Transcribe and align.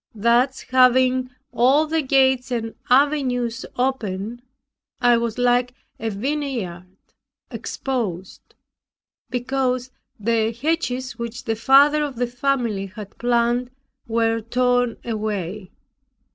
Thus 0.15 0.61
having 0.61 1.29
all 1.51 1.85
the 1.85 2.01
gates 2.01 2.49
and 2.49 2.73
avenues 2.89 3.67
open, 3.75 4.41
I 4.99 5.15
was 5.17 5.37
like 5.37 5.75
a 5.99 6.09
vineyard 6.09 6.87
exposed, 7.51 8.55
because 9.29 9.91
the 10.19 10.51
hedges 10.59 11.19
which 11.19 11.43
the 11.43 11.55
father 11.55 12.03
of 12.03 12.15
the 12.15 12.25
family 12.25 12.87
had 12.87 13.15
planted 13.19 13.71
were 14.07 14.41
torn 14.41 14.97
away. 15.05 15.69